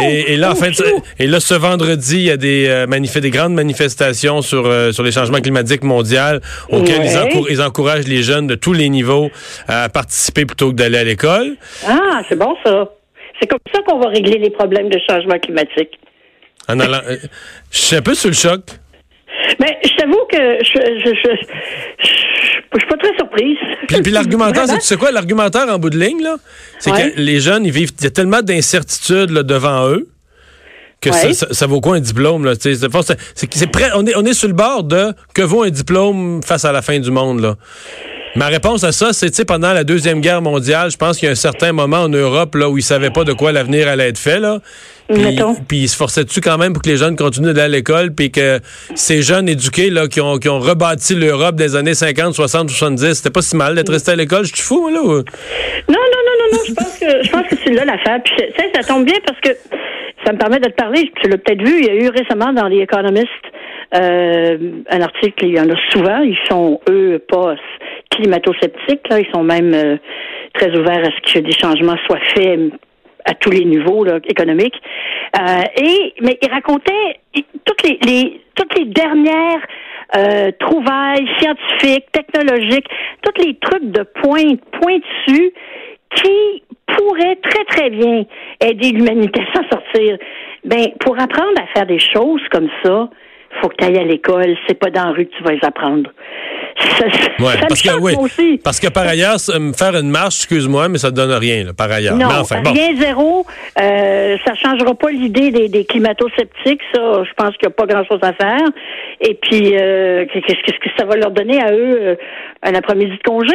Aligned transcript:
et, 0.00 0.36
là, 0.36 0.50
en 0.50 0.52
Oh, 0.52 0.56
fin 0.56 0.68
de- 0.70 0.74
chou. 0.74 1.02
et 1.18 1.26
là, 1.26 1.40
ce 1.40 1.54
vendredi, 1.54 2.16
il 2.16 2.22
y 2.22 2.30
a 2.30 2.36
des, 2.36 2.66
euh, 2.68 2.86
manif- 2.86 3.18
des 3.20 3.30
grandes 3.30 3.54
manifestations 3.54 4.42
sur, 4.42 4.66
euh, 4.66 4.92
sur 4.92 5.02
les 5.02 5.12
changements 5.12 5.40
climatiques 5.40 5.82
mondiaux 5.82 6.38
auxquels 6.70 7.02
ils, 7.04 7.16
Ouais. 7.16 7.24
encou- 7.24 7.46
ils 7.50 7.60
encouragent 7.62 8.06
les 8.08 8.22
jeunes 8.22 8.46
de 8.46 8.54
tous 8.54 8.72
les 8.72 8.88
niveaux 8.88 9.30
à 9.68 9.88
participer 9.88 10.44
plutôt 10.46 10.70
que 10.70 10.76
d'aller 10.76 10.98
à 10.98 11.04
l'école. 11.04 11.56
Ah, 11.86 12.22
c'est 12.28 12.36
bon 12.38 12.54
ça. 12.64 12.88
C'est 13.40 13.46
comme 13.48 13.58
ça 13.74 13.80
qu'on 13.86 13.98
va 13.98 14.08
régler 14.08 14.38
les 14.38 14.50
problèmes 14.50 14.88
de 14.88 14.98
changement 15.08 15.38
climatique. 15.38 15.98
En 16.68 16.78
allant, 16.78 17.00
euh, 17.08 17.16
je 17.70 17.78
suis 17.78 17.96
un 17.96 18.02
peu 18.02 18.14
sur 18.14 18.28
le 18.28 18.34
choc. 18.36 18.60
Mais 19.58 19.78
je 19.84 19.94
t'avoue 19.96 20.20
que 20.30 20.64
je 20.64 20.72
je, 21.04 21.10
je, 21.14 21.30
je, 22.04 22.08
je 22.74 22.78
suis 22.80 22.88
pas 22.88 22.96
très 22.96 23.14
surprise. 23.16 23.56
Puis, 23.88 24.00
puis 24.02 24.12
l'argumentaire, 24.12 24.66
c'est, 24.66 24.78
tu 24.78 24.86
sais 24.86 24.96
quoi, 24.96 25.10
l'argumentaire 25.10 25.68
en 25.68 25.78
bout 25.78 25.90
de 25.90 25.98
ligne, 25.98 26.22
là, 26.22 26.36
c'est 26.78 26.90
Ouais. 26.92 27.12
que 27.12 27.20
les 27.20 27.40
jeunes, 27.40 27.64
ils 27.66 27.72
vivent, 27.72 27.92
il 27.98 28.04
y 28.04 28.06
a 28.06 28.10
tellement 28.10 28.40
d'incertitudes 28.42 29.30
devant 29.32 29.88
eux 29.88 30.08
que 31.00 31.10
ça, 31.12 31.26
Ouais. 31.26 31.32
ça, 31.34 31.48
ça 31.50 31.66
vaut 31.66 31.80
quoi 31.80 31.96
un 31.96 32.00
diplôme, 32.00 32.44
là? 32.44 32.52
C'est, 32.58 33.66
prêt, 33.72 33.90
on 33.94 34.06
est, 34.06 34.16
on 34.16 34.24
est 34.24 34.34
sur 34.34 34.48
le 34.48 34.54
bord 34.54 34.84
de 34.84 35.12
que 35.34 35.42
vaut 35.42 35.64
un 35.64 35.70
diplôme 35.70 36.42
face 36.44 36.64
à 36.64 36.72
la 36.72 36.80
fin 36.80 36.98
du 36.98 37.10
monde, 37.10 37.40
là. 37.40 37.56
Ma 38.34 38.46
réponse 38.46 38.82
à 38.82 38.92
ça, 38.92 39.12
c'est, 39.12 39.28
tu 39.28 39.36
sais, 39.36 39.44
pendant 39.44 39.74
la 39.74 39.84
Deuxième 39.84 40.20
Guerre 40.22 40.40
mondiale, 40.40 40.90
je 40.90 40.96
pense 40.96 41.18
qu'il 41.18 41.26
y 41.26 41.28
a 41.28 41.32
un 41.32 41.34
certain 41.34 41.72
moment 41.72 41.98
en 42.04 42.08
Europe, 42.08 42.54
là, 42.54 42.70
où 42.70 42.78
ils 42.78 42.82
savaient 42.82 43.10
pas 43.10 43.24
de 43.24 43.34
quoi 43.34 43.52
l'avenir 43.52 43.88
allait 43.88 44.08
être 44.08 44.18
fait, 44.18 44.38
là. 44.40 44.60
Puis, 45.08 45.36
puis 45.68 45.76
ils 45.78 45.88
se 45.88 45.96
forçaient 45.96 46.24
dessus 46.24 46.40
quand 46.40 46.58
même 46.58 46.72
pour 46.72 46.82
que 46.82 46.88
les 46.88 46.96
jeunes 46.96 47.16
continuent 47.16 47.52
d'aller 47.52 47.60
à 47.62 47.68
l'école, 47.78 48.14
puis 48.14 48.30
que 48.30 48.58
ces 48.94 49.22
jeunes 49.22 49.48
éduqués, 49.48 49.90
là, 49.90 50.08
qui 50.08 50.20
ont, 50.20 50.38
qui 50.38 50.48
ont 50.48 50.58
rebâti 50.60 51.14
l'Europe 51.14 51.56
des 51.56 51.76
années 51.76 51.94
50, 51.94 52.34
60, 52.34 52.70
70, 52.70 53.14
c'était 53.14 53.30
pas 53.30 53.42
si 53.42 53.56
mal 53.56 53.74
d'être 53.74 53.90
resté 53.92 54.12
à 54.12 54.16
l'école. 54.16 54.44
Je 54.44 54.54
suis 54.54 54.62
fou, 54.62 54.88
là. 54.88 55.00
ou- 55.02 55.08
Non, 55.08 55.22
non, 55.88 56.22
non, 56.26 56.34
non, 56.40 56.48
non. 56.52 56.58
Je 56.66 56.72
pense 56.74 56.98
que 56.98 57.24
je 57.24 57.30
pense 57.30 57.46
que 57.48 57.56
c'est 57.64 57.72
là 57.72 57.84
l'affaire. 57.84 58.20
Puis 58.24 58.34
tu 58.36 58.44
sais, 58.62 58.70
ça 58.74 58.82
tombe 58.82 59.04
bien 59.04 59.16
parce 59.26 59.40
que 59.40 59.50
ça 60.24 60.32
me 60.32 60.38
permet 60.38 60.58
de 60.60 60.68
te 60.68 60.74
parler. 60.74 61.10
Tu 61.22 61.28
l'as 61.28 61.38
peut-être 61.38 61.62
vu. 61.62 61.80
Il 61.80 61.86
y 61.86 61.90
a 61.90 61.94
eu 61.94 62.08
récemment 62.08 62.52
dans 62.52 62.68
les 62.68 62.78
économistes 62.80 63.28
euh, 63.94 64.56
un 64.88 65.00
article. 65.00 65.44
Il 65.46 65.56
y 65.56 65.60
en 65.60 65.68
a 65.68 65.74
souvent. 65.90 66.20
Ils 66.20 66.38
sont 66.48 66.80
eux 66.88 67.20
pas 67.28 67.54
climato-sceptiques. 68.10 69.08
Là, 69.10 69.18
ils 69.20 69.26
sont 69.34 69.42
même 69.42 69.72
euh, 69.74 69.96
très 70.54 70.70
ouverts 70.76 71.02
à 71.04 71.10
ce 71.10 71.32
que 71.32 71.38
des 71.40 71.52
changements 71.52 71.96
soient 72.06 72.20
faits 72.34 72.60
à 73.24 73.34
tous 73.34 73.50
les 73.50 73.64
niveaux 73.64 74.04
là, 74.04 74.18
économiques. 74.24 74.80
Euh, 75.38 75.62
et 75.76 76.14
mais 76.20 76.38
il 76.42 76.50
racontait 76.50 77.20
toutes 77.64 77.82
les, 77.82 77.98
les 78.04 78.40
toutes 78.54 78.78
les 78.78 78.86
dernières 78.86 79.66
euh, 80.16 80.50
trouvailles 80.58 81.26
scientifiques, 81.38 82.10
technologiques, 82.12 82.86
tous 83.22 83.44
les 83.44 83.54
trucs 83.54 83.90
de 83.90 84.02
pointe 84.22 84.60
pointus 84.80 85.52
qui 86.14 86.62
pourraient 86.86 87.38
très 87.42 87.64
très 87.64 87.90
bien 87.90 88.24
aider 88.60 88.90
l'humanité 88.90 89.40
à 89.40 89.56
s'en 89.56 89.68
sortir. 89.70 90.18
Ben 90.64 90.88
pour 91.00 91.20
apprendre 91.20 91.60
à 91.60 91.66
faire 91.74 91.86
des 91.86 91.98
choses 91.98 92.42
comme 92.50 92.68
ça, 92.84 93.08
faut 93.60 93.68
que 93.68 93.76
tu 93.76 93.84
ailles 93.84 93.98
à 93.98 94.04
l'école. 94.04 94.56
C'est 94.66 94.78
pas 94.78 94.90
dans 94.90 95.04
la 95.06 95.10
rue 95.12 95.26
que 95.26 95.36
tu 95.36 95.42
vas 95.42 95.52
les 95.52 95.64
apprendre. 95.64 96.10
Ça, 96.98 97.04
Ouais, 97.38 97.52
ça 97.54 97.62
me 97.62 97.68
parce 97.68 97.82
que, 97.82 98.00
oui, 98.00 98.14
aussi. 98.18 98.60
parce 98.62 98.78
que 98.78 98.88
par 98.88 99.06
ailleurs, 99.06 99.36
faire 99.76 99.96
une 99.96 100.10
marche, 100.10 100.36
excuse-moi, 100.36 100.88
mais 100.88 100.98
ça 100.98 101.10
ne 101.10 101.16
donne 101.16 101.32
rien, 101.32 101.64
là, 101.64 101.72
par 101.72 101.90
ailleurs. 101.90 102.16
Non, 102.16 102.28
mais 102.28 102.34
enfin, 102.40 102.62
bon. 102.62 102.72
rien 102.72 102.94
zéro. 102.96 103.44
Euh, 103.80 104.36
ça 104.44 104.54
changera 104.54 104.94
pas 104.94 105.10
l'idée 105.10 105.50
des, 105.50 105.68
des 105.68 105.84
climato-sceptiques. 105.84 106.82
Ça, 106.94 107.24
je 107.24 107.32
pense 107.36 107.56
qu'il 107.56 107.66
n'y 107.68 107.72
a 107.72 107.76
pas 107.76 107.86
grand-chose 107.86 108.20
à 108.22 108.32
faire. 108.32 108.68
Et 109.20 109.34
puis, 109.34 109.76
euh, 109.76 110.24
qu'est-ce 110.32 110.72
que, 110.72 110.78
que 110.78 110.90
ça 110.98 111.04
va 111.04 111.16
leur 111.16 111.30
donner 111.30 111.60
à 111.60 111.72
eux 111.72 111.98
euh, 112.00 112.14
un 112.62 112.74
après-midi 112.74 113.16
de 113.16 113.22
congé? 113.22 113.54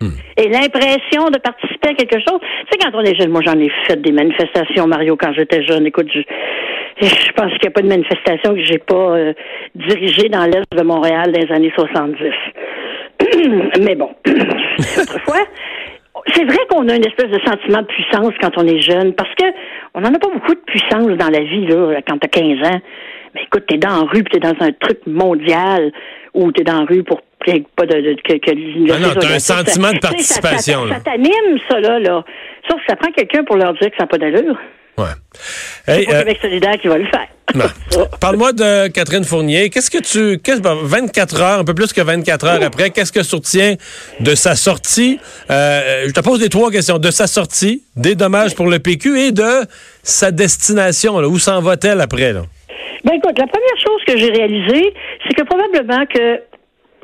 Hmm. 0.00 0.10
Et 0.36 0.48
l'impression 0.48 1.30
de 1.30 1.38
participer 1.38 1.90
à 1.90 1.94
quelque 1.94 2.18
chose? 2.18 2.40
Tu 2.40 2.66
sais, 2.72 2.78
quand 2.82 2.90
on 2.94 3.04
est 3.04 3.14
jeune, 3.14 3.30
moi 3.30 3.40
j'en 3.44 3.58
ai 3.58 3.70
fait 3.86 4.00
des 4.02 4.10
manifestations, 4.10 4.88
Mario, 4.88 5.16
quand 5.16 5.32
j'étais 5.32 5.62
jeune. 5.62 5.86
Écoute, 5.86 6.08
je, 6.12 6.20
je 7.00 7.32
pense 7.32 7.50
qu'il 7.52 7.62
n'y 7.62 7.68
a 7.68 7.70
pas 7.70 7.82
de 7.82 7.88
manifestation 7.88 8.54
que 8.54 8.62
j'ai 8.64 8.78
pas 8.78 8.94
euh, 9.16 9.32
dirigée 9.74 10.28
dans 10.28 10.44
l'Est 10.44 10.64
de 10.76 10.82
Montréal 10.82 11.32
dans 11.32 11.40
les 11.40 11.52
années 11.52 11.72
70. 11.74 12.18
Mais 13.82 13.94
bon, 13.94 14.10
autrefois, 15.00 15.44
c'est 16.34 16.44
vrai 16.44 16.58
qu'on 16.68 16.88
a 16.88 16.96
une 16.96 17.06
espèce 17.06 17.30
de 17.30 17.40
sentiment 17.44 17.82
de 17.82 17.86
puissance 17.86 18.32
quand 18.40 18.50
on 18.56 18.66
est 18.66 18.80
jeune, 18.80 19.14
parce 19.14 19.34
que 19.34 19.44
on 19.94 20.00
n'en 20.00 20.12
a 20.14 20.18
pas 20.18 20.28
beaucoup 20.32 20.54
de 20.54 20.60
puissance 20.66 21.06
dans 21.18 21.28
la 21.30 21.40
vie 21.40 21.66
là, 21.66 22.00
quand 22.06 22.18
t'as 22.18 22.28
15 22.28 22.44
ans. 22.68 22.80
Mais 23.34 23.42
écoute, 23.44 23.64
t'es 23.66 23.78
dans 23.78 23.88
la 24.04 24.10
rue, 24.10 24.22
t'es 24.24 24.40
dans 24.40 24.54
un 24.60 24.72
truc 24.78 25.00
mondial, 25.06 25.90
ou 26.34 26.52
t'es 26.52 26.64
dans 26.64 26.80
la 26.80 26.84
rue 26.84 27.02
pour 27.02 27.20
pas 27.76 27.86
de, 27.86 28.00
de- 28.00 28.16
que, 28.22 28.34
que 28.38 28.50
l'université 28.52 29.04
Ah 29.04 29.14
non, 29.14 29.20
t'as 29.20 29.34
un 29.34 29.38
sentiment 29.40 29.88
de 29.88 29.94
ça- 30.00 30.08
participation, 30.10 30.80
Ça, 30.82 30.86
là. 30.88 30.94
ça 30.96 31.00
t'anime, 31.00 31.58
ça, 31.68 31.80
là, 31.80 31.98
là. 31.98 32.24
Sauf 32.70 32.78
que 32.78 32.84
ça 32.88 32.94
prend 32.96 33.10
quelqu'un 33.10 33.42
pour 33.44 33.56
leur 33.56 33.72
dire 33.74 33.90
que 33.90 33.96
ça 33.96 34.04
n'a 34.04 34.06
pas 34.06 34.18
d'allure. 34.18 34.56
Ouais. 34.98 35.04
C'est 35.86 36.00
Hey, 36.02 36.06
euh, 36.08 36.18
Québec 36.20 36.38
solidaire 36.42 36.78
qui 36.80 36.88
va 36.88 36.98
le 36.98 37.06
faire. 37.06 37.28
Parle-moi 38.20 38.52
de 38.52 38.88
Catherine 38.88 39.24
Fournier. 39.24 39.68
Qu'est-ce 39.68 39.90
que 39.90 39.98
tu. 39.98 40.38
Qu'est-ce, 40.38 40.60
ben, 40.60 40.76
24 40.82 41.40
heures, 41.40 41.58
un 41.58 41.64
peu 41.64 41.74
plus 41.74 41.92
que 41.92 42.00
24 42.00 42.46
heures 42.46 42.62
après, 42.62 42.90
qu'est-ce 42.90 43.12
que 43.12 43.20
tu 43.20 43.34
retiens 43.34 43.74
de 44.20 44.34
sa 44.34 44.54
sortie? 44.54 45.18
Euh, 45.50 46.04
je 46.06 46.12
te 46.12 46.20
pose 46.20 46.40
les 46.40 46.48
trois 46.48 46.70
questions. 46.70 46.98
De 46.98 47.10
sa 47.10 47.26
sortie, 47.26 47.82
des 47.96 48.14
dommages 48.14 48.54
pour 48.54 48.66
le 48.68 48.78
PQ 48.78 49.18
et 49.18 49.32
de 49.32 49.66
sa 50.02 50.30
destination. 50.30 51.18
Là. 51.20 51.28
Où 51.28 51.38
s'en 51.38 51.60
va-t-elle 51.60 52.00
après? 52.00 52.32
Là? 52.32 52.42
Ben 53.04 53.14
écoute, 53.14 53.38
la 53.38 53.46
première 53.46 53.78
chose 53.84 54.00
que 54.06 54.16
j'ai 54.16 54.30
réalisée, 54.30 54.94
c'est 55.26 55.34
que 55.34 55.42
probablement 55.42 56.06
que 56.06 56.40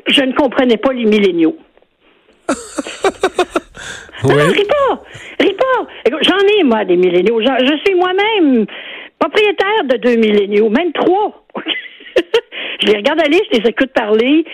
je 0.07 0.21
ne 0.21 0.33
comprenais 0.33 0.77
pas 0.77 0.93
les 0.93 1.05
milléniaux. 1.05 1.57
Non, 4.23 4.35
non, 4.35 4.47
ris 4.51 4.65
pas! 4.65 5.01
Ris 5.39 5.48
j'en 6.21 6.59
ai, 6.59 6.63
moi, 6.63 6.85
des 6.85 6.97
milléniaux. 6.97 7.41
Je 7.41 7.77
suis 7.85 7.95
moi-même 7.95 8.65
propriétaire 9.19 9.83
de 9.85 9.97
deux 9.97 10.15
milléniaux, 10.15 10.69
même 10.69 10.93
trois. 10.93 11.43
je 12.81 12.87
les 12.87 12.97
regarde 12.97 13.21
aller, 13.21 13.39
je 13.51 13.59
les 13.59 13.69
écoute 13.69 13.91
parler, 13.93 14.45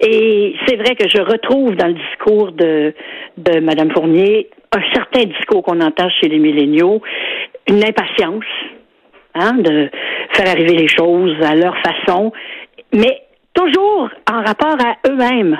et 0.00 0.54
c'est 0.66 0.76
vrai 0.76 0.94
que 0.96 1.08
je 1.08 1.20
retrouve 1.20 1.76
dans 1.76 1.88
le 1.88 1.94
discours 1.94 2.52
de, 2.52 2.94
de 3.36 3.60
Mme 3.60 3.90
Fournier 3.92 4.48
un 4.74 4.92
certain 4.92 5.24
discours 5.24 5.62
qu'on 5.62 5.80
entend 5.80 6.08
chez 6.20 6.28
les 6.28 6.38
milléniaux, 6.38 7.00
une 7.68 7.84
impatience, 7.84 8.44
hein, 9.34 9.52
de 9.58 9.88
faire 10.32 10.48
arriver 10.48 10.76
les 10.76 10.88
choses 10.88 11.36
à 11.42 11.54
leur 11.54 11.76
façon, 11.78 12.32
mais 12.92 13.22
toujours 13.54 14.10
en 14.30 14.42
rapport 14.42 14.76
à 14.84 14.96
eux-mêmes. 15.08 15.58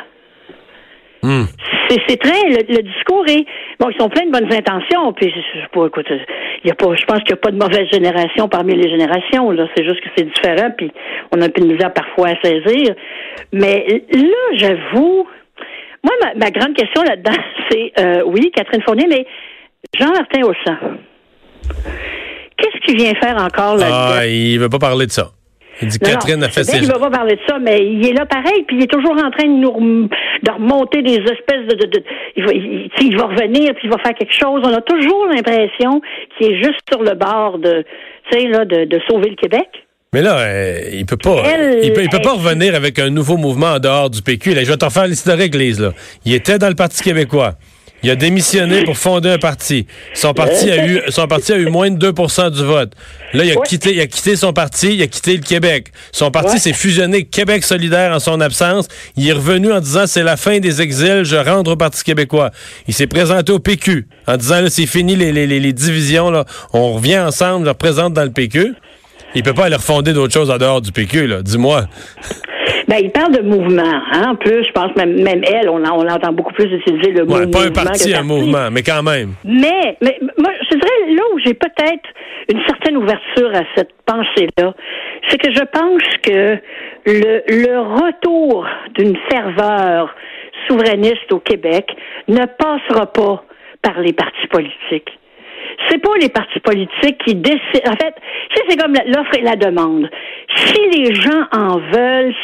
Hmm. 1.25 1.45
C'est, 1.89 2.17
très 2.17 2.43
le, 2.51 2.75
le 2.77 2.83
discours 2.83 3.25
est 3.29 3.47
bon 3.81 3.89
ils 3.89 3.97
sont 3.99 4.11
pleins 4.11 4.27
de 4.27 4.31
bonnes 4.31 4.53
intentions 4.53 5.13
puis 5.15 5.33
je, 5.33 5.87
écoute 5.87 6.07
il 6.11 6.69
y 6.69 6.71
a 6.71 6.75
pas 6.75 6.95
je 6.95 7.05
pense 7.05 7.19
qu'il 7.21 7.29
n'y 7.29 7.35
a 7.35 7.37
pas 7.37 7.51
de 7.51 7.57
mauvaise 7.57 7.89
génération 7.91 8.47
parmi 8.47 8.75
les 8.75 8.91
générations 8.91 9.51
là 9.51 9.67
c'est 9.75 9.85
juste 9.85 10.01
que 10.01 10.09
c'est 10.15 10.25
différent 10.25 10.71
puis 10.77 10.91
on 11.33 11.41
a 11.41 11.47
un 11.47 11.49
peu 11.49 11.63
de 11.63 11.73
misère 11.73 11.95
parfois 11.95 12.29
à 12.29 12.35
saisir 12.43 12.95
mais 13.53 14.05
là 14.13 14.57
j'avoue 14.57 15.27
moi 16.03 16.13
ma, 16.23 16.35
ma 16.35 16.51
grande 16.51 16.75
question 16.75 17.03
là-dedans 17.05 17.43
c'est 17.71 17.93
euh, 17.99 18.23
oui 18.27 18.51
Catherine 18.55 18.83
Fournier 18.83 19.07
mais 19.09 19.27
Jean-Martin 19.99 20.43
Haussan 20.43 20.99
qu'est-ce 22.57 22.81
qu'il 22.85 22.99
vient 22.99 23.15
faire 23.15 23.37
encore 23.37 23.77
là-dedans 23.77 24.17
Ah, 24.19 24.27
il 24.27 24.59
veut 24.59 24.69
pas 24.69 24.79
parler 24.79 25.07
de 25.07 25.11
ça. 25.11 25.31
Il 25.83 25.89
dit 25.89 25.99
Catherine 25.99 26.41
non, 26.41 26.47
a 26.47 26.49
fait 26.49 26.65
ses. 26.65 26.79
qu'il 26.79 26.87
va 26.89 26.99
pas 26.99 27.11
parler 27.11 27.35
de 27.37 27.41
ça, 27.49 27.59
mais 27.59 27.85
il 27.85 28.07
est 28.07 28.13
là 28.13 28.27
pareil, 28.27 28.65
puis 28.67 28.77
il 28.77 28.85
est 28.85 28.87
toujours 28.93 29.13
en 29.13 29.31
train 29.31 29.47
de 29.47 29.59
nous 29.61 29.71
rem- 29.71 30.09
de 30.43 30.51
remonter 30.53 31.03
des 31.03 31.17
espèces 31.17 31.67
de, 31.69 31.75
de, 31.75 31.87
de- 31.87 32.05
il, 32.37 32.45
va, 32.45 32.53
il, 32.53 32.91
il 33.01 33.21
revenir 33.21 33.75
puis 33.75 33.85
il 33.85 33.91
va 33.91 33.99
faire 33.99 34.15
quelque 34.15 34.33
chose. 34.35 34.63
On 34.65 34.73
a 34.73 34.81
toujours 34.81 35.27
l'impression 35.27 36.01
qu'il 36.39 36.53
est 36.53 36.57
juste 36.63 36.81
sur 36.93 37.03
le 37.03 37.15
bord 37.15 37.59
de, 37.59 37.85
là, 38.33 38.65
de, 38.65 38.85
de 38.85 39.01
sauver 39.09 39.31
le 39.31 39.37
Québec. 39.37 39.69
Mais 40.13 40.23
là, 40.23 40.39
euh, 40.39 40.81
il 40.93 41.05
peut 41.07 41.17
pas. 41.17 41.43
Elle- 41.45 41.81
il 41.85 41.93
peut, 41.93 42.03
il 42.05 42.09
peut 42.09 42.21
pas 42.23 42.35
revenir 42.35 42.77
avec 42.77 43.01
un 43.01 43.11
nouveau 43.11 43.37
mouvement 43.37 43.73
en 43.73 43.79
dehors 43.81 44.11
du 44.11 44.23
PQ. 44.23 44.55
Là, 44.55 44.63
je 44.63 44.71
vais 44.71 44.77
t'en 44.77 44.91
faire 44.91 45.09
l'historique, 45.09 45.55
Lise. 45.57 45.81
Là. 45.81 45.91
Il 46.25 46.33
était 46.35 46.59
dans 46.59 46.69
le 46.69 46.77
Parti 46.77 47.03
québécois. 47.03 47.55
Il 48.05 48.11
a 48.11 48.17
démissionné 48.17 48.85
pour 48.85 48.97
fonder 48.99 49.31
un 49.31 49.39
parti. 49.39 49.87
Son 50.13 50.35
parti 50.35 50.71
a 50.71 50.87
eu, 50.87 51.01
son 51.09 51.27
parti 51.27 51.53
a 51.53 51.57
eu 51.57 51.67
moins 51.71 51.91
de 51.91 51.97
2% 51.99 52.51
du 52.51 52.63
vote. 52.63 52.93
Là, 53.33 53.45
il 53.45 53.51
a 53.51 53.55
Ouais. 53.59 53.67
quitté, 53.67 53.95
il 53.95 54.01
a 54.01 54.07
quitté 54.07 54.37
son 54.37 54.53
parti, 54.53 54.95
il 54.95 55.03
a 55.03 55.07
quitté 55.07 55.37
le 55.37 55.43
Québec. 55.43 55.89
Son 56.13 56.31
parti 56.31 56.53
Ouais. 56.53 56.59
s'est 56.59 56.75
fusionné 56.75 57.25
Québec 57.25 57.65
solidaire 57.65 58.13
en 58.13 58.21
son 58.21 58.41
absence. 58.43 58.87
Il 59.17 59.27
est 59.29 59.33
revenu 59.33 59.73
en 59.73 59.81
disant 59.81 60.07
c'est 60.07 60.23
la 60.23 60.37
fin 60.37 60.61
des 60.61 60.83
exils, 60.83 61.25
je 61.25 61.37
rentre 61.37 61.71
au 61.73 61.77
Parti 61.77 62.05
québécois. 62.05 62.51
Il 62.87 62.93
s'est 62.95 63.07
présenté 63.07 63.51
au 63.53 63.59
PQ 63.59 64.07
en 64.29 64.37
disant 64.37 64.61
là 64.61 64.69
c'est 64.71 64.87
fini 64.87 65.17
les, 65.17 65.33
les, 65.33 65.47
les, 65.47 65.59
les 65.59 65.73
divisions 65.73 66.31
là, 66.31 66.45
on 66.75 66.93
revient 66.93 67.19
ensemble, 67.19 67.65
je 67.65 67.71
représente 67.71 68.13
dans 68.13 68.25
le 68.25 68.31
PQ. 68.33 68.75
Il 69.35 69.43
peut 69.43 69.55
pas 69.55 69.65
aller 69.65 69.77
refonder 69.77 70.13
d'autres 70.13 70.33
choses 70.35 70.51
en 70.51 70.59
dehors 70.59 70.81
du 70.83 70.93
PQ 70.93 71.27
là, 71.27 71.43
dis-moi. 71.43 71.87
Ben, 72.89 72.97
il 73.03 73.11
parle 73.11 73.33
de 73.33 73.43
mouvement, 73.43 73.83
hein. 74.13 74.31
En 74.33 74.35
plus, 74.37 74.65
je 74.65 74.73
pense 74.73 74.95
même, 74.97 75.23
même 75.23 75.43
elle, 75.45 75.69
on, 75.69 75.83
on 75.83 76.09
entend 76.09 76.33
beaucoup 76.33 76.53
plus 76.53 76.67
utiliser 76.67 77.13
le 77.13 77.25
mot 77.25 77.37
Ouais, 77.37 77.47
pas 77.47 77.61
un 77.61 77.69
mouvement 77.69 77.85
parti, 77.85 78.13
que 78.13 78.19
un 78.19 78.23
mouvement, 78.23 78.71
mais 78.71 78.83
quand 78.83 79.03
même. 79.03 79.35
Mais, 79.45 79.97
mais 80.03 80.19
moi, 80.39 80.53
je 80.71 80.77
dirais 80.77 81.15
là 81.15 81.23
où 81.35 81.39
j'ai 81.39 81.55
peut-être 81.55 82.09
une 82.53 82.61
certaine 82.67 82.97
ouverture 82.99 83.51
à 83.55 83.63
cette 83.75 83.93
pensée-là, 84.05 84.75
c'est 85.29 85.39
que 85.41 85.53
je 85.53 85.63
pense 85.73 86.03
que 86.23 86.59
le, 87.07 87.43
le 87.49 87.81
retour 87.81 88.67
d'une 88.97 89.17
ferveur 89.31 90.15
souverainiste 90.69 91.33
au 91.33 91.39
Québec 91.41 91.87
ne 92.29 92.45
passera 92.45 93.07
pas 93.07 93.45
par 93.83 94.01
les 94.01 94.13
partis 94.13 94.47
politiques. 94.51 95.11
c'est 95.89 95.99
pas 95.99 96.17
les 96.21 96.29
partis 96.29 96.61
politiques 96.61 97.19
qui 97.25 97.35
décident. 97.35 97.91
En 97.91 97.97
fait, 97.97 98.15
c'est 98.69 98.77
comme 98.81 98.95
l'offre 99.07 99.35
et 99.39 99.43
la 99.43 99.57
demande. 99.57 100.09
Si 100.57 100.79
les 100.97 101.15
gens 101.15 101.45
en 101.53 101.79
veulent, 101.79 102.35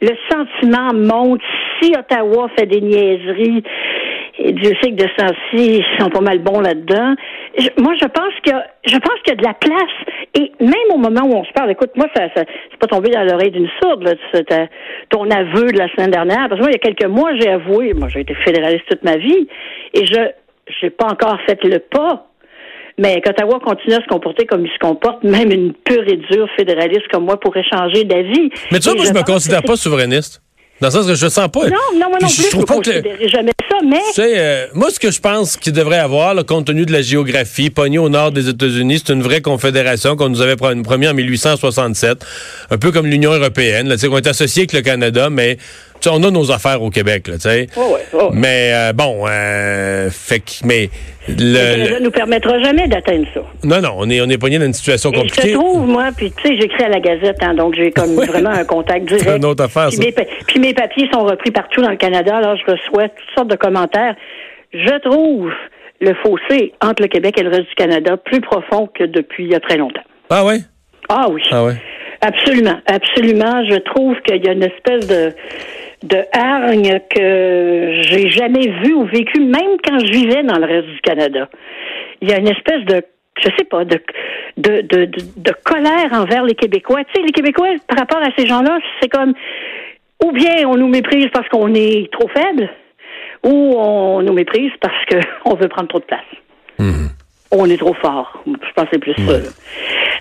le 0.00 0.10
sentiment 0.30 0.92
monte, 0.94 1.42
si 1.80 1.92
Ottawa 1.96 2.48
fait 2.58 2.66
des 2.66 2.80
niaiseries, 2.80 3.62
et 4.42 4.52
Dieu 4.52 4.72
sait 4.80 4.90
que 4.90 4.96
de 4.96 5.08
ce 5.18 5.56
ils 5.56 5.84
sont 5.98 6.08
pas 6.08 6.20
mal 6.20 6.38
bons 6.38 6.60
là-dedans. 6.60 7.14
Moi, 7.76 7.94
je 8.00 8.06
pense 8.06 8.32
que 8.42 8.52
je 8.86 8.96
pense 8.96 9.20
qu'il 9.22 9.34
y 9.34 9.36
a 9.36 9.36
de 9.36 9.44
la 9.44 9.54
place. 9.54 9.96
Et 10.34 10.52
même 10.60 10.94
au 10.94 10.96
moment 10.96 11.26
où 11.26 11.36
on 11.36 11.44
se 11.44 11.52
parle, 11.52 11.70
écoute, 11.72 11.90
moi, 11.96 12.06
ça, 12.14 12.28
ça 12.34 12.44
c'est 12.70 12.78
pas 12.78 12.86
tombé 12.86 13.10
dans 13.10 13.24
l'oreille 13.24 13.50
d'une 13.50 13.68
sourde, 13.82 14.02
là, 14.04 14.66
ton 15.10 15.28
aveu 15.30 15.66
de 15.66 15.78
la 15.78 15.88
semaine 15.88 16.10
dernière. 16.10 16.48
Parce 16.48 16.58
que 16.58 16.64
moi, 16.64 16.70
il 16.70 16.72
y 16.72 16.76
a 16.76 16.78
quelques 16.78 17.10
mois, 17.10 17.32
j'ai 17.38 17.50
avoué, 17.50 17.92
moi, 17.92 18.08
j'ai 18.08 18.20
été 18.20 18.34
fédéraliste 18.34 18.86
toute 18.88 19.02
ma 19.02 19.16
vie, 19.16 19.46
et 19.92 20.06
je 20.06 20.30
j'ai 20.80 20.90
pas 20.90 21.06
encore 21.06 21.38
fait 21.46 21.62
le 21.64 21.80
pas. 21.80 22.29
Mais 23.00 23.22
qu'Ottawa 23.22 23.58
continue 23.64 23.94
à 23.94 24.02
se 24.02 24.06
comporter 24.08 24.44
comme 24.44 24.66
il 24.66 24.70
se 24.70 24.78
comporte, 24.78 25.24
même 25.24 25.50
une 25.50 25.72
pure 25.72 26.06
et 26.06 26.18
dure 26.30 26.46
fédéraliste 26.54 27.08
comme 27.10 27.24
moi 27.24 27.40
pourrait 27.40 27.64
changer 27.64 28.04
d'avis. 28.04 28.50
Mais 28.70 28.78
tu 28.78 28.90
vois, 28.90 28.94
moi, 28.94 29.06
je, 29.06 29.12
me 29.14 29.22
considère 29.22 29.62
pas 29.62 29.76
souverainiste. 29.76 30.42
Dans 30.82 30.88
le 30.88 30.92
sens 30.92 31.06
que 31.06 31.14
je 31.14 31.28
sens 31.28 31.48
pas. 31.48 31.68
Non, 31.68 31.76
non, 31.94 32.08
moi 32.08 32.18
non 32.20 32.28
plus, 32.28 32.42
je, 32.42 32.50
trouve 32.50 32.64
pas 32.64 32.78
que 32.78 33.28
jamais 33.28 33.52
ça, 33.70 33.76
mais. 33.84 33.98
Tu 34.08 34.12
sais, 34.12 34.34
euh, 34.38 34.66
moi, 34.74 34.90
ce 34.90 34.98
que 34.98 35.10
je 35.10 35.20
pense 35.20 35.56
qu'il 35.56 35.72
devrait 35.72 35.98
avoir, 35.98 36.34
le 36.34 36.42
compte 36.42 36.66
tenu 36.66 36.84
de 36.84 36.92
la 36.92 37.02
géographie, 37.02 37.70
pogné 37.70 37.98
au 37.98 38.08
nord 38.08 38.32
des 38.32 38.48
États-Unis, 38.48 39.02
c'est 39.04 39.12
une 39.12 39.22
vraie 39.22 39.42
confédération 39.42 40.16
qu'on 40.16 40.28
nous 40.28 40.42
avait 40.42 40.56
promis 40.56 41.08
en 41.08 41.14
1867, 41.14 42.24
un 42.70 42.78
peu 42.78 42.92
comme 42.92 43.06
l'Union 43.06 43.32
européenne. 43.32 43.88
Là, 43.88 43.96
on 44.10 44.16
est 44.16 44.26
associé 44.26 44.62
avec 44.62 44.72
le 44.72 44.80
Canada, 44.80 45.28
mais 45.28 45.58
on 46.08 46.22
a 46.22 46.30
nos 46.30 46.50
affaires 46.50 46.82
au 46.82 46.90
Québec, 46.90 47.24
tu 47.24 47.38
sais. 47.38 47.66
Mais 48.32 48.72
euh, 48.72 48.92
bon, 48.92 49.24
euh, 49.26 50.08
fait 50.10 50.40
que, 50.40 50.64
mais 50.64 50.90
le, 51.28 51.98
ne 51.98 52.04
nous 52.04 52.10
permettra 52.10 52.58
jamais 52.62 52.88
d'atteindre 52.88 53.26
ça. 53.34 53.40
Non, 53.64 53.80
non, 53.80 53.94
on 53.98 54.10
est 54.10 54.20
on 54.20 54.28
est 54.28 54.38
pogné 54.38 54.58
dans 54.58 54.66
une 54.66 54.72
situation 54.72 55.12
compliquée. 55.12 55.50
je 55.50 55.54
trouve, 55.54 55.86
moi, 55.86 56.08
puis 56.16 56.32
tu 56.32 56.48
sais, 56.48 56.60
j'écris 56.60 56.84
à 56.84 56.88
la 56.88 57.00
Gazette, 57.00 57.42
hein, 57.42 57.54
donc 57.54 57.74
j'ai 57.74 57.90
comme 57.90 58.14
vraiment 58.26 58.50
un 58.50 58.64
contact 58.64 59.06
direct. 59.06 59.24
C'est 59.24 59.36
une 59.36 59.44
autre 59.44 59.64
affaire, 59.64 59.88
puis, 59.88 59.98
Mes, 59.98 60.12
puis 60.46 60.60
mes 60.60 60.74
papiers 60.74 61.08
sont 61.12 61.24
repris 61.24 61.50
partout 61.50 61.82
dans 61.82 61.90
le 61.90 61.96
Canada, 61.96 62.36
alors 62.36 62.56
je 62.56 62.72
reçois 62.72 63.08
toutes 63.08 63.34
sortes 63.34 63.50
de 63.50 63.56
commentaires. 63.56 64.14
Je 64.72 64.98
trouve 65.00 65.50
le 66.00 66.14
fossé 66.14 66.72
entre 66.80 67.02
le 67.02 67.08
Québec 67.08 67.38
et 67.38 67.42
le 67.42 67.50
reste 67.50 67.68
du 67.68 67.74
Canada 67.74 68.16
plus 68.16 68.40
profond 68.40 68.88
que 68.94 69.04
depuis 69.04 69.44
il 69.44 69.50
y 69.50 69.54
a 69.54 69.60
très 69.60 69.76
longtemps. 69.76 70.02
Ah 70.30 70.44
oui? 70.44 70.62
Ah 71.08 71.26
oui. 71.28 71.42
Ah 71.50 71.64
oui. 71.64 71.72
Absolument, 72.22 72.78
absolument. 72.86 73.64
Je 73.68 73.76
trouve 73.76 74.14
qu'il 74.22 74.44
y 74.44 74.48
a 74.48 74.52
une 74.52 74.62
espèce 74.62 75.06
de 75.06 75.32
de 76.02 76.18
hargne 76.32 77.00
que 77.10 78.00
j'ai 78.02 78.30
jamais 78.30 78.68
vu 78.82 78.94
ou 78.94 79.04
vécu, 79.04 79.40
même 79.40 79.76
quand 79.84 79.98
je 79.98 80.12
vivais 80.12 80.42
dans 80.42 80.58
le 80.58 80.66
reste 80.66 80.88
du 80.88 81.00
Canada. 81.00 81.48
Il 82.20 82.30
y 82.30 82.32
a 82.32 82.38
une 82.38 82.48
espèce 82.48 82.84
de 82.84 83.02
je 83.38 83.48
sais 83.56 83.64
pas, 83.64 83.84
de, 83.84 83.98
de, 84.58 84.82
de, 84.82 85.04
de, 85.06 85.52
colère 85.64 86.12
envers 86.12 86.44
les 86.44 86.54
Québécois. 86.54 87.04
Tu 87.04 87.12
sais, 87.14 87.26
les 87.26 87.32
Québécois, 87.32 87.68
par 87.86 87.98
rapport 87.98 88.20
à 88.20 88.28
ces 88.36 88.46
gens-là, 88.46 88.78
c'est 89.00 89.08
comme, 89.08 89.32
ou 90.22 90.32
bien 90.32 90.66
on 90.66 90.76
nous 90.76 90.88
méprise 90.88 91.28
parce 91.32 91.48
qu'on 91.48 91.72
est 91.74 92.12
trop 92.12 92.28
faible, 92.28 92.68
ou 93.44 93.74
on 93.78 94.22
nous 94.22 94.32
méprise 94.32 94.72
parce 94.80 95.04
qu'on 95.06 95.54
veut 95.60 95.68
prendre 95.68 95.88
trop 95.88 96.00
de 96.00 96.04
place. 96.04 96.20
Mm-hmm. 96.78 97.08
On 97.52 97.66
est 97.66 97.78
trop 97.78 97.94
fort. 97.94 98.42
Je 98.46 98.72
pense 98.74 98.84
que 98.84 98.90
c'est 98.92 98.98
plus 98.98 99.14
ça. 99.14 99.38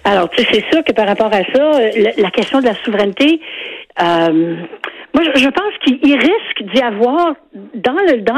Alors, 0.04 0.30
tu 0.30 0.44
sais, 0.44 0.48
c'est 0.52 0.74
sûr 0.74 0.84
que 0.84 0.94
par 0.94 1.08
rapport 1.08 1.32
à 1.32 1.44
ça, 1.54 1.80
la, 2.18 2.32
question 2.32 2.60
de 2.60 2.66
la 2.66 2.76
souveraineté, 2.84 3.40
euh, 4.02 4.56
moi, 5.14 5.24
je, 5.36 5.50
pense 5.50 5.74
qu'il 5.84 6.18
risque 6.18 6.74
d'y 6.74 6.82
avoir 6.82 7.34
dans 7.74 7.94
le 7.94 8.22
dans, 8.22 8.36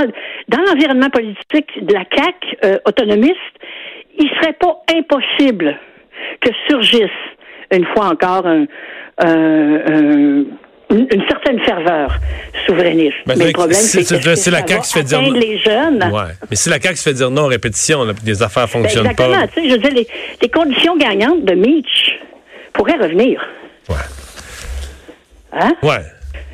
dans 0.48 0.62
l'environnement 0.68 1.10
politique 1.10 1.86
de 1.86 1.94
la 1.94 2.06
CAC 2.06 2.36
euh, 2.64 2.78
autonomiste, 2.86 3.36
il 4.18 4.30
serait 4.40 4.54
pas 4.54 4.82
impossible 4.96 5.78
que 6.40 6.50
surgisse 6.70 7.10
une 7.72 7.86
fois 7.88 8.08
encore 8.08 8.46
un, 8.46 8.66
une, 10.92 11.24
certaine 11.28 11.60
ferveur 11.62 12.18
souverainiste. 12.66 13.16
Ben, 13.26 13.36
mais 13.38 13.48
le 13.48 13.52
problème, 13.54 13.80
c'est 13.80 14.00
que 14.00 14.36
c'est 14.36 14.52
la 14.52 14.66
CAQ 14.66 14.84
se 14.84 14.94
fait 14.94 15.04
dire 15.04 15.22
les 15.22 15.58
jeunes. 15.60 16.04
Ouais. 16.12 16.34
Mais 16.50 16.56
si 16.56 16.70
la 16.70 16.80
CAQ 16.80 16.96
se 16.98 17.10
fait 17.10 17.14
dire 17.14 17.32
non 17.32 17.48
répétition, 17.48 18.06
les 18.26 18.44
affaires 18.44 18.68
ben, 18.68 18.82
fonctionnent 18.82 19.08
exactement, 19.08 19.38
pas. 19.38 19.44
Exactement. 19.44 19.68
Je 19.68 19.74
veux 19.74 19.80
dire, 19.80 19.94
les, 19.94 20.08
les 20.42 20.50
conditions 20.50 20.98
gagnantes 20.98 21.46
de 21.46 21.54
Mitch 21.54 22.20
pourraient 22.74 22.98
revenir. 22.98 23.42
Ouais. 23.90 23.96
Hein? 25.54 25.74
Ouais. 25.84 26.02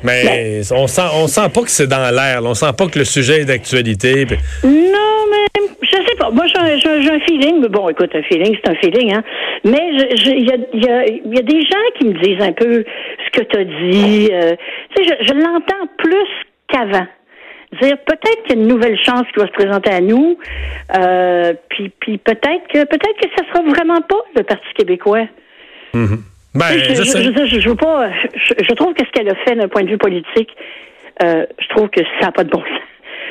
Mais 0.02 0.24
ben, 0.24 0.64
on 0.76 0.86
sent 0.86 1.02
on 1.14 1.26
sent 1.26 1.48
pas 1.52 1.62
que 1.62 1.70
c'est 1.70 1.86
dans 1.86 2.14
l'air. 2.14 2.40
On 2.44 2.54
sent 2.54 2.72
pas 2.76 2.86
que 2.86 2.98
le 2.98 3.04
sujet 3.04 3.40
est 3.40 3.44
d'actualité. 3.44 4.26
Non, 4.64 5.18
mais 5.30 5.62
je 5.82 5.96
sais 5.96 6.16
pas. 6.18 6.30
Moi, 6.30 6.46
j'ai 6.46 7.10
un 7.10 7.20
feeling. 7.20 7.60
Mais 7.60 7.68
bon, 7.68 7.88
écoute, 7.88 8.10
un 8.14 8.22
feeling, 8.22 8.56
c'est 8.62 8.70
un 8.70 8.76
feeling. 8.76 9.14
Hein. 9.14 9.24
Mais 9.64 9.90
il 9.92 10.46
y 10.46 10.52
a, 10.52 10.56
y, 10.72 10.90
a, 10.90 11.06
y 11.06 11.38
a, 11.38 11.42
des 11.42 11.60
gens 11.62 11.76
qui 11.98 12.06
me 12.06 12.22
disent 12.22 12.42
un 12.42 12.52
peu 12.52 12.84
ce 13.26 13.40
que 13.40 13.44
tu 13.44 13.58
as 13.58 13.64
dit. 13.64 14.28
Euh, 14.32 14.54
tu 14.94 15.04
sais, 15.04 15.16
je, 15.20 15.26
je 15.28 15.34
l'entends 15.34 15.88
plus 15.98 16.28
qu'avant. 16.68 17.06
Dire 17.82 17.98
peut-être 18.06 18.42
qu'il 18.44 18.56
y 18.56 18.58
a 18.58 18.62
une 18.62 18.68
nouvelle 18.68 18.98
chance 19.04 19.24
qui 19.32 19.40
va 19.40 19.46
se 19.46 19.52
présenter 19.52 19.90
à 19.90 20.00
nous. 20.00 20.38
Euh, 20.96 21.52
puis 21.68 21.90
puis 22.00 22.16
peut-être 22.16 22.66
que 22.72 22.84
peut-être 22.84 23.16
que 23.20 23.28
ça 23.36 23.44
sera 23.52 23.62
vraiment 23.68 24.00
pas 24.00 24.22
le 24.36 24.42
Parti 24.42 24.66
québécois. 24.74 25.26
Mm-hmm. 25.94 26.18
Ben, 26.54 26.66
je, 26.78 26.94
je, 26.94 27.02
je, 27.04 27.60
je, 27.60 27.68
veux 27.68 27.76
pas. 27.76 28.10
Je, 28.34 28.74
trouve 28.74 28.94
que 28.94 29.04
ce 29.04 29.10
qu'elle 29.12 29.28
a 29.28 29.34
fait 29.46 29.54
d'un 29.54 29.68
point 29.68 29.84
de 29.84 29.90
vue 29.90 29.98
politique, 29.98 30.50
euh, 31.22 31.44
je 31.60 31.68
trouve 31.68 31.88
que 31.88 32.00
ça 32.20 32.26
n'a 32.26 32.32
pas 32.32 32.44
de 32.44 32.50
bon 32.50 32.60
sens. 32.60 32.80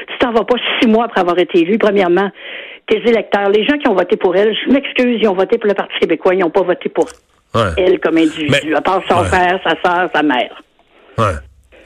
Tu 0.09 0.17
t'en 0.19 0.31
vas 0.31 0.43
pas 0.43 0.55
six 0.79 0.87
mois 0.87 1.05
après 1.05 1.21
avoir 1.21 1.37
été 1.39 1.59
élu. 1.59 1.77
Premièrement, 1.77 2.29
tes 2.87 2.97
électeurs, 2.97 3.49
les 3.49 3.65
gens 3.65 3.77
qui 3.77 3.87
ont 3.89 3.95
voté 3.95 4.15
pour 4.17 4.35
elle, 4.35 4.55
je 4.55 4.71
m'excuse, 4.71 5.19
ils 5.21 5.27
ont 5.27 5.33
voté 5.33 5.57
pour 5.57 5.67
le 5.67 5.73
Parti 5.73 5.97
québécois, 5.99 6.35
ils 6.35 6.39
n'ont 6.39 6.49
pas 6.49 6.61
voté 6.61 6.89
pour 6.89 7.07
elle 7.77 7.99
comme 7.99 8.17
individu, 8.17 8.75
à 8.75 8.81
part 8.81 9.01
son 9.09 9.23
frère, 9.23 9.59
sa 9.63 9.75
soeur, 9.83 10.09
sa 10.13 10.21
mère. 10.21 10.61
Ouais. 11.17 11.33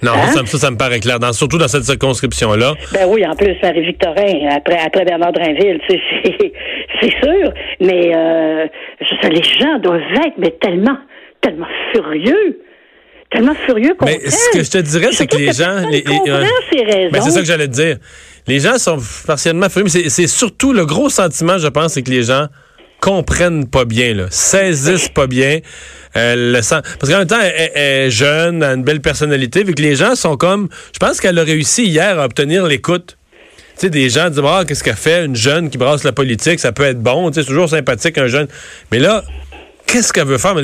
Non, 0.03 0.13
hein? 0.13 0.27
ça, 0.27 0.45
ça, 0.45 0.71
me 0.71 0.77
paraît 0.77 0.99
clair, 0.99 1.19
dans, 1.19 1.31
surtout 1.31 1.59
dans 1.59 1.67
cette 1.67 1.83
circonscription-là. 1.83 2.73
Ben 2.91 3.05
oui, 3.07 3.25
en 3.25 3.35
plus, 3.35 3.55
Marie-Victorin, 3.61 4.49
après, 4.49 4.79
après 4.83 5.05
Bernard 5.05 5.31
Drinville, 5.31 5.79
c'est 5.87 7.13
sûr. 7.23 7.53
Mais 7.79 8.11
euh, 8.15 8.65
les 9.29 9.43
gens 9.43 9.77
doivent 9.79 10.01
être 10.25 10.37
mais 10.37 10.51
tellement 10.59 10.97
tellement 11.41 11.67
furieux 11.93 12.61
tellement 13.31 13.55
furieux 13.65 13.95
qu'on 13.97 14.05
Mais 14.05 14.19
ce 14.29 14.57
que 14.57 14.63
je 14.63 14.69
te 14.69 14.77
dirais, 14.77 15.09
c'est 15.13 15.25
que 15.25 15.37
les 15.37 15.53
gens. 15.53 15.87
Les, 15.89 16.03
ben, 16.03 17.21
c'est 17.21 17.31
ça 17.31 17.39
que 17.39 17.45
j'allais 17.45 17.67
te 17.67 17.73
dire. 17.73 17.97
Les 18.47 18.59
gens 18.59 18.77
sont 18.77 18.97
partiellement 19.25 19.69
furieux, 19.69 19.87
mais 19.93 20.09
c'est 20.09 20.27
surtout 20.27 20.73
le 20.73 20.85
gros 20.85 21.09
sentiment, 21.09 21.57
je 21.57 21.67
pense, 21.67 21.93
c'est 21.93 22.03
que 22.03 22.11
les 22.11 22.23
gens 22.23 22.47
comprennent 22.99 23.67
pas 23.67 23.85
bien, 23.85 24.13
là, 24.13 24.25
saisissent 24.29 25.09
pas 25.09 25.27
bien. 25.27 25.59
Euh, 26.17 26.35
le 26.35 26.59
Parce 26.59 27.11
qu'en 27.11 27.19
même 27.19 27.27
temps, 27.27 27.39
elle, 27.41 27.71
est 27.75 28.11
jeune, 28.11 28.61
a 28.63 28.73
une 28.73 28.83
belle 28.83 29.01
personnalité, 29.01 29.63
vu 29.63 29.73
que 29.73 29.81
les 29.81 29.95
gens 29.95 30.15
sont 30.15 30.37
comme. 30.37 30.69
Je 30.93 30.99
pense 30.99 31.19
qu'elle 31.19 31.39
a 31.39 31.43
réussi 31.43 31.85
hier 31.85 32.19
à 32.19 32.25
obtenir 32.25 32.65
l'écoute. 32.67 33.17
Tu 33.75 33.87
sais, 33.87 33.89
des 33.89 34.09
gens 34.09 34.29
disent, 34.29 34.43
ah, 34.45 34.63
qu'est-ce 34.67 34.83
qu'elle 34.83 34.95
fait, 34.95 35.25
une 35.25 35.35
jeune 35.35 35.69
qui 35.69 35.77
brasse 35.77 36.03
la 36.03 36.11
politique, 36.11 36.59
ça 36.59 36.71
peut 36.71 36.83
être 36.83 37.01
bon, 37.01 37.31
tu 37.31 37.41
sais, 37.41 37.47
toujours 37.47 37.69
sympathique, 37.69 38.17
un 38.17 38.27
jeune. 38.27 38.47
Mais 38.91 38.99
là, 38.99 39.23
qu'est-ce 39.91 40.13
qu'elle 40.13 40.27
veut 40.27 40.37
faire? 40.37 40.55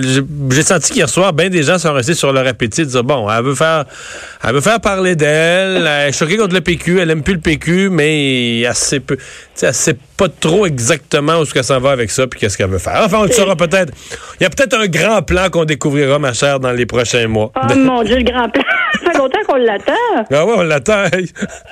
J'ai 0.51 0.63
senti 0.63 0.93
qu'hier 0.93 1.09
soir, 1.09 1.33
bien 1.33 1.49
des 1.49 1.63
gens 1.63 1.77
sont 1.77 1.93
restés 1.93 2.13
sur 2.13 2.31
leur 2.31 2.47
appétit 2.47 2.85
dire 2.85 3.03
bon, 3.03 3.29
elle 3.29 3.43
veut 3.43 3.55
faire 3.55 3.85
elle 4.43 4.53
veut 4.53 4.61
faire 4.61 4.79
parler 4.79 5.15
d'elle, 5.15 5.85
elle 5.85 6.09
est 6.09 6.11
choquée 6.11 6.37
contre 6.37 6.53
le 6.53 6.61
PQ, 6.61 6.99
elle 6.99 7.11
aime 7.11 7.23
plus 7.23 7.33
le 7.33 7.39
PQ, 7.39 7.89
mais 7.89 8.61
elle 8.61 8.75
sait 8.75 8.99
peu. 8.99 9.17
Elle 9.61 9.73
sait 9.73 9.97
pas 10.15 10.29
trop 10.29 10.65
exactement 10.65 11.39
où 11.39 11.45
ce 11.45 11.53
qu'elle 11.53 11.63
s'en 11.63 11.79
va 11.79 11.91
avec 11.91 12.09
ça 12.09 12.27
puis 12.27 12.39
qu'est-ce 12.39 12.57
qu'elle 12.57 12.69
veut 12.69 12.77
faire. 12.77 13.01
Enfin, 13.03 13.19
on 13.21 13.23
le 13.25 13.31
saura 13.31 13.55
peut-être. 13.55 13.91
Il 14.39 14.43
y 14.43 14.45
a 14.45 14.49
peut-être 14.49 14.75
un 14.75 14.87
grand 14.87 15.21
plan 15.21 15.49
qu'on 15.49 15.65
découvrira, 15.65 16.19
ma 16.19 16.33
chère, 16.33 16.59
dans 16.59 16.71
les 16.71 16.85
prochains 16.85 17.27
mois. 17.27 17.51
Oh 17.55 17.75
mon 17.75 18.03
Dieu, 18.03 18.17
le 18.17 18.23
grand 18.23 18.49
plan! 18.49 18.63
Ça 19.03 19.11
fait 19.11 19.17
longtemps 19.17 19.43
qu'on 19.47 19.55
l'attend. 19.55 19.93
Ah 20.31 20.45
ouais, 20.45 20.53
on 20.55 20.63
l'attend. 20.63 21.05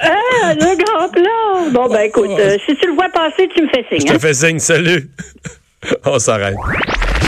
Ah, 0.02 0.54
le 0.54 0.84
grand 0.84 1.10
plan! 1.10 1.72
Bon, 1.72 1.90
ben 1.92 2.02
écoute, 2.02 2.32
euh, 2.38 2.58
si 2.66 2.76
tu 2.76 2.88
le 2.88 2.94
vois 2.94 3.10
passer, 3.10 3.48
tu 3.56 3.62
me 3.62 3.68
fais 3.70 3.86
signe. 3.90 4.02
Je 4.02 4.06
te 4.06 4.14
hein? 4.14 4.20
fais 4.20 4.34
signe, 4.34 4.60
salut. 4.60 5.10
On 6.06 6.20
s'arrête. 6.20 6.56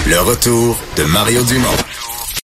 Le 0.07 0.19
retour 0.19 0.77
de 0.95 1.03
Mario 1.03 1.43
Dumont. 1.43 1.67